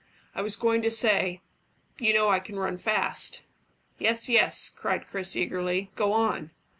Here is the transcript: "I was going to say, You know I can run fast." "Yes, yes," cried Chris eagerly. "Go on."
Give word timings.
"I 0.33 0.41
was 0.41 0.55
going 0.55 0.81
to 0.81 0.89
say, 0.89 1.41
You 1.99 2.11
know 2.11 2.29
I 2.29 2.39
can 2.39 2.57
run 2.57 2.75
fast." 2.77 3.43
"Yes, 3.99 4.27
yes," 4.29 4.67
cried 4.71 5.05
Chris 5.05 5.35
eagerly. 5.35 5.91
"Go 5.95 6.11
on." 6.13 6.49